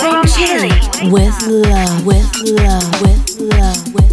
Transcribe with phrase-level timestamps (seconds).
[0.00, 0.24] From
[1.12, 2.06] With love.
[2.06, 3.02] With love.
[3.02, 3.94] With love.
[3.94, 4.09] With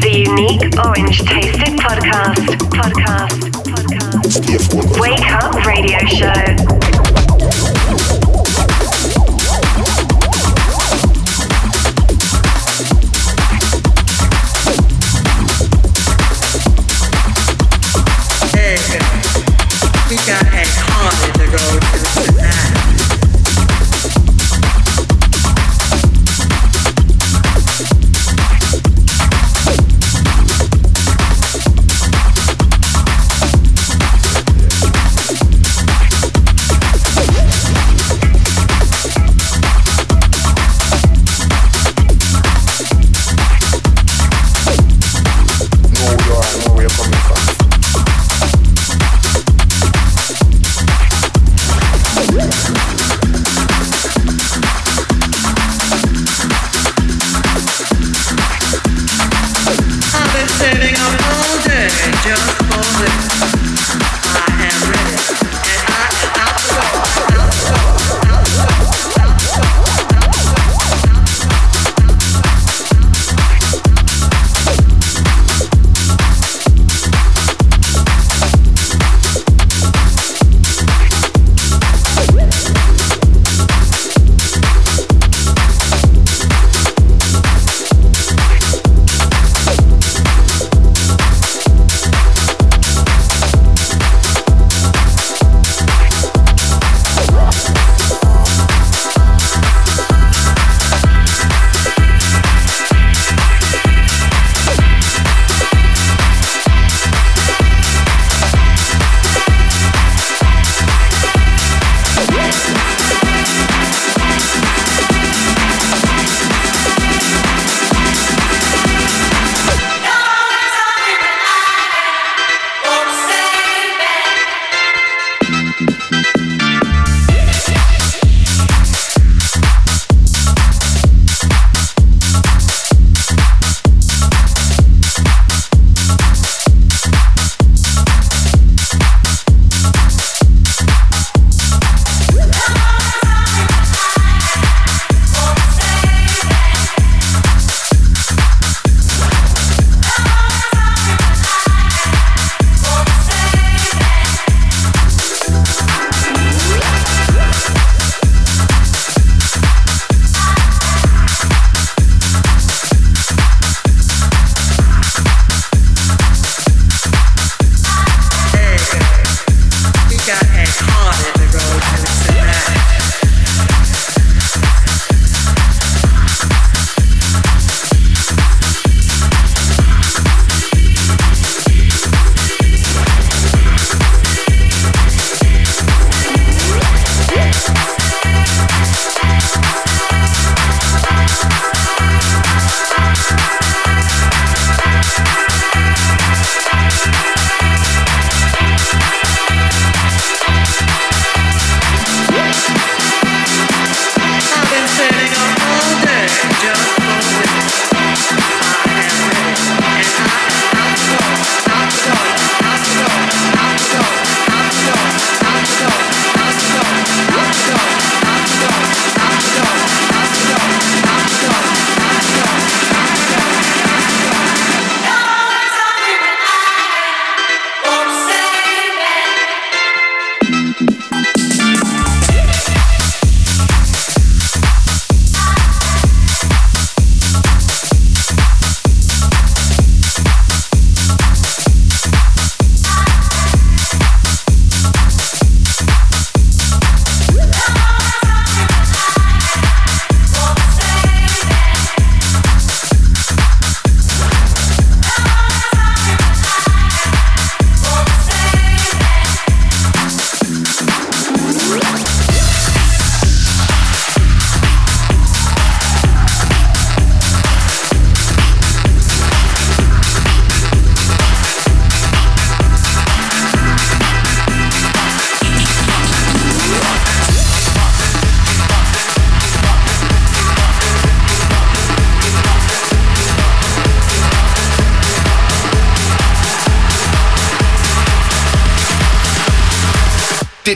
[0.00, 2.58] The unique orange tasted podcast.
[2.68, 3.50] Podcast.
[3.62, 5.00] Podcast.
[5.00, 6.93] Wake up radio show.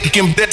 [0.09, 0.48] You can bet.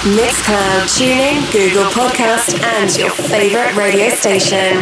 [0.00, 4.80] Mixcloud, TuneIn, Google Podcast, and your favorite radio station.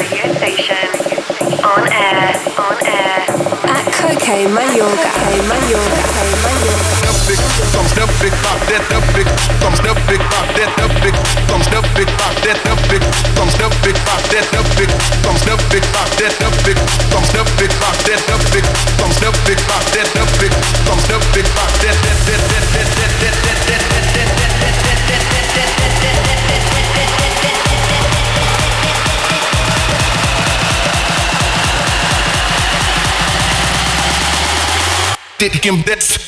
[1.58, 3.26] On air, on air.
[3.66, 5.10] At Coke Mayorga,
[5.50, 6.06] Mayorga,
[6.38, 7.02] Mayorga.
[7.74, 11.42] thumbs up big, pop that big, big, big, big, big, big, big, big,
[12.86, 14.22] big, big, big, big,
[22.70, 23.07] big, big,
[35.38, 36.18] Did him this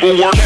[0.00, 0.37] people work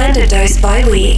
[0.00, 1.09] recommended dose by week.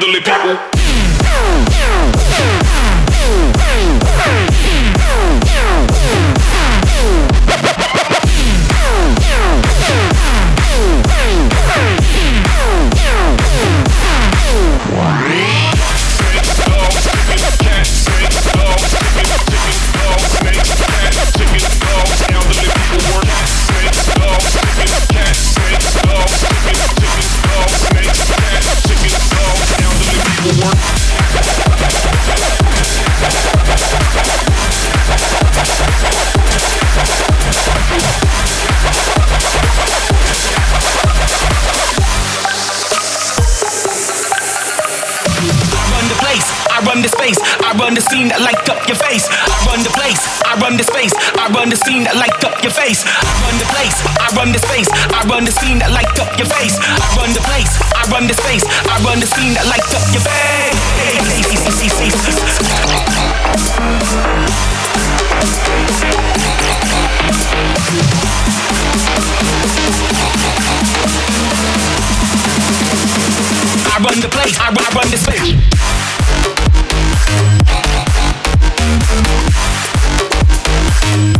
[0.00, 0.77] Elderly people.
[52.88, 52.96] I
[53.44, 56.48] run the place, I run the space, I run the scene that light up your
[56.48, 56.72] face.
[56.80, 60.08] I run the place, I run the space, I run the scene that light up
[60.08, 60.72] your face.
[73.84, 75.52] I run the place, I run, I run the space.
[81.10, 81.37] run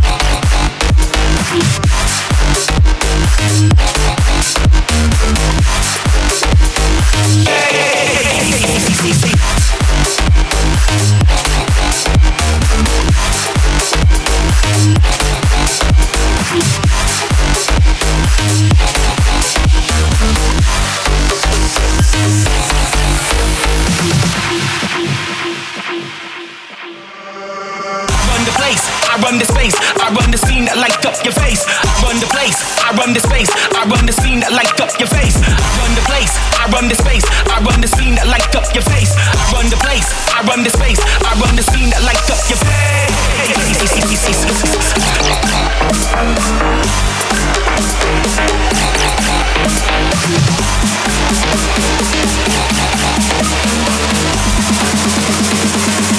[34.39, 35.35] scene that light up your face.
[35.35, 38.71] I run the place, I run the space, I run the scene that light up
[38.73, 39.11] your face.
[39.17, 42.39] I run the place, I run the space, I run the scene that light up
[42.47, 42.69] your face.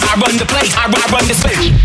[0.02, 1.79] I run the place, I run, I run the space.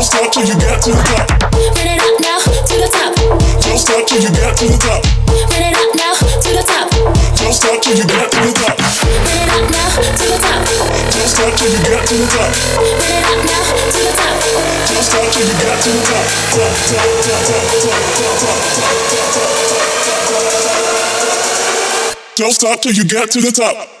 [0.00, 1.28] Don't stop till you get to the top.
[1.76, 3.12] Bring it up now to the top.
[3.60, 5.04] Don't stop till you get to the top.
[5.28, 6.88] Bring it up now to the top.
[7.36, 8.80] Don't stop till you get to the top.
[8.80, 10.64] Bring it up now to the top.
[11.04, 12.48] Don't stop till you get to the top.
[12.96, 14.40] Bring it up now to the top.
[14.88, 16.24] Don't stop till you get to the top.
[16.48, 19.52] Top, top, top, top, top, top, top, top, top, top, top.
[22.40, 24.00] Don't stop till you get to the top.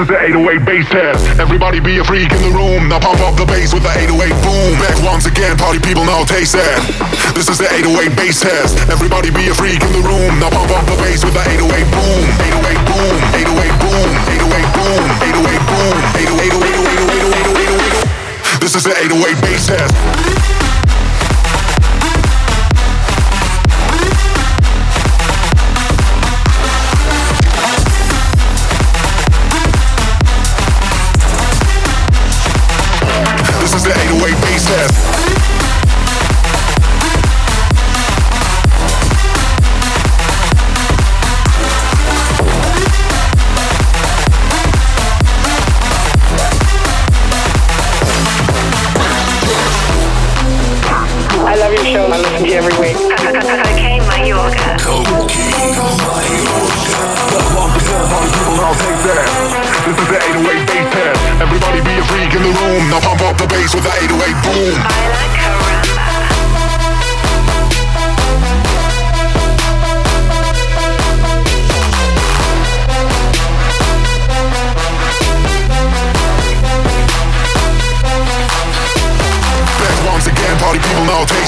[0.00, 1.20] is the 808 bass test.
[1.36, 2.88] Everybody be a freak in the room.
[2.88, 4.72] Now pump up the bass with the 808 boom.
[4.80, 6.80] Back once again, party people now taste that.
[7.36, 8.80] This is the 808 bass test.
[8.88, 10.32] Everybody be a freak in the room.
[10.40, 12.22] Now pump up the bass with the 808 boom.
[12.48, 13.18] 808 boom.
[13.44, 14.08] 808 boom.
[14.32, 15.04] 808 boom.
[15.20, 15.68] 808 boom.
[15.68, 15.68] 808 boom.
[15.68, 15.96] 808 boom.
[16.24, 16.76] 808 boom.
[16.80, 17.54] 808 boom.
[17.60, 18.08] 808 boom.
[18.64, 20.69] This is the 808 bass test.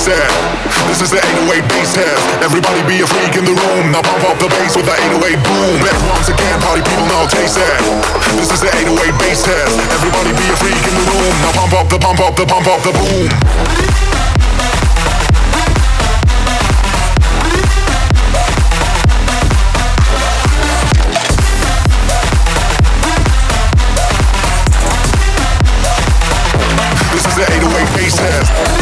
[0.03, 2.19] This is the 808 bass test.
[2.43, 3.95] Everybody be a freak in the room.
[3.95, 5.79] Now pump up the bass with the 808 boom.
[5.79, 7.79] Back once again, party people now taste that.
[8.35, 9.79] This is the 808 bass test.
[9.95, 11.35] Everybody be a freak in the room.
[11.47, 13.31] Now pump up the pump up the pump up the boom.
[27.15, 28.82] This is the 808 bass test.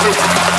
[0.00, 0.57] Yeah.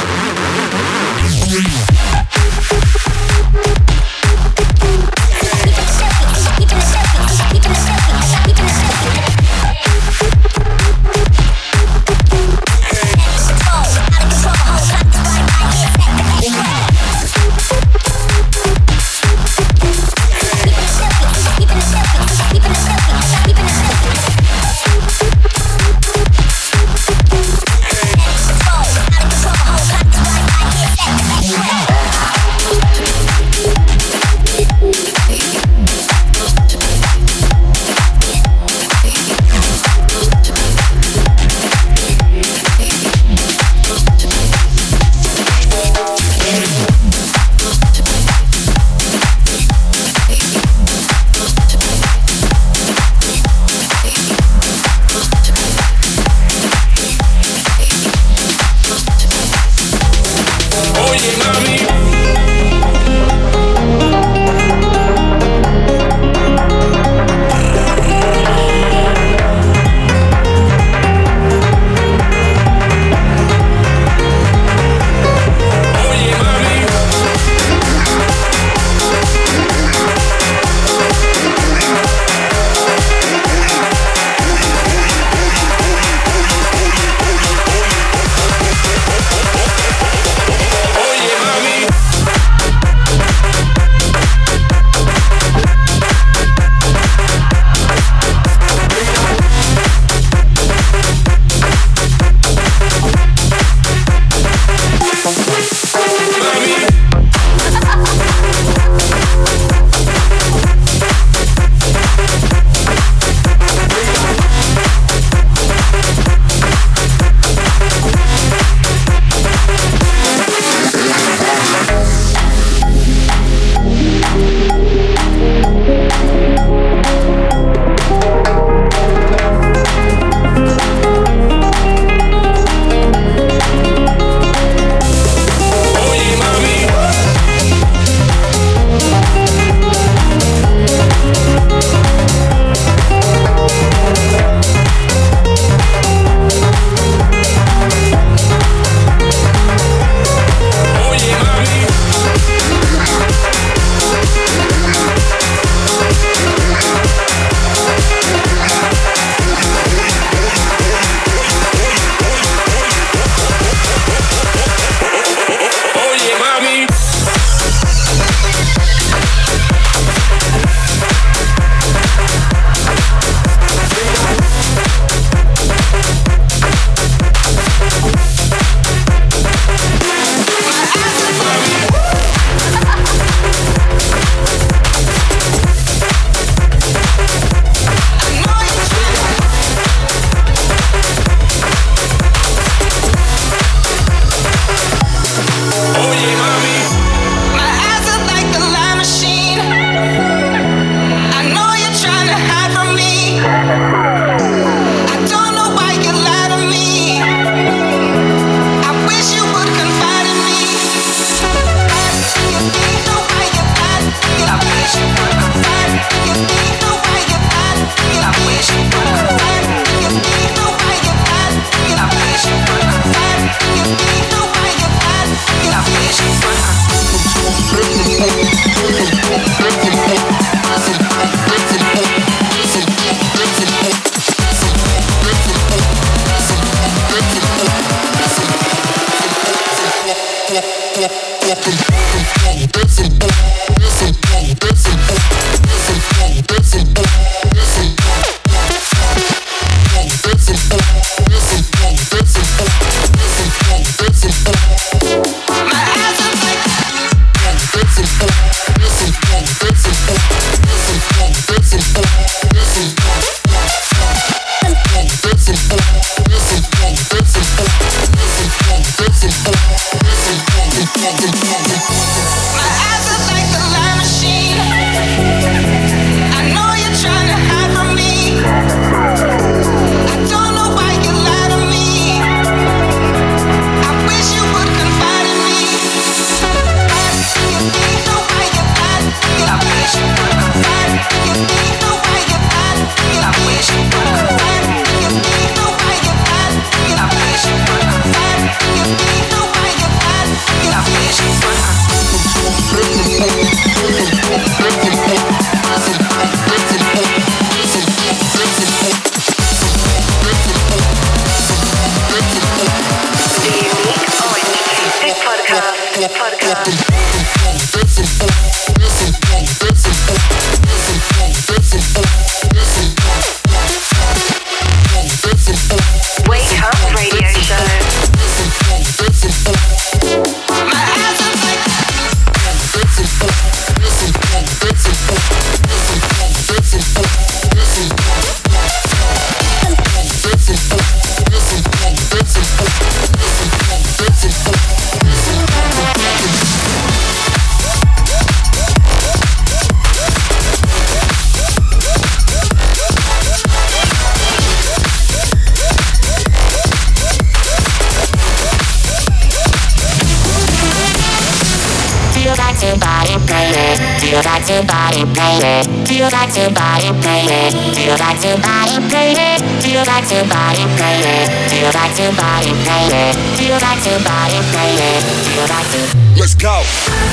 [366.30, 367.74] Like to body, baby?
[367.74, 369.44] Do you like to body, baby?
[369.64, 371.26] Do you like to body, baby?
[371.50, 373.18] Do you like to body, baby?
[373.36, 375.02] Do you like to body, baby?
[375.26, 376.20] Do you like to?
[376.20, 377.09] Let's go.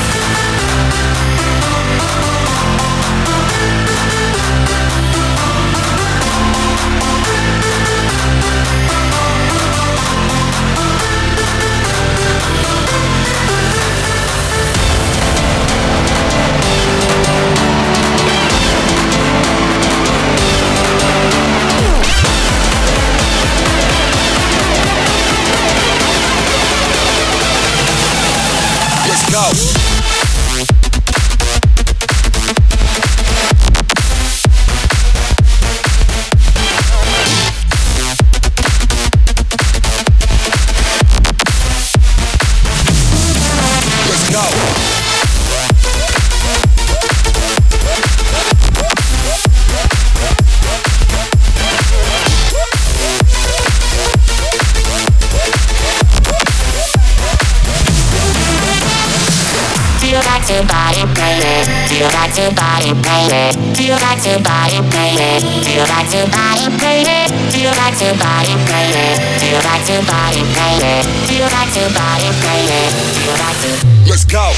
[62.86, 63.74] To body, baby?
[63.74, 65.64] Do you like to body, baby?
[65.64, 67.26] Do you like to body, baby?
[67.50, 69.18] Do you like to body, baby?
[69.40, 71.02] Do you like to body, baby?
[71.26, 72.90] Do you like to body, baby?
[73.14, 73.70] Do you like to?
[74.08, 74.52] Let's go.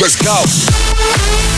[0.00, 0.16] Let's
[1.54, 1.57] go.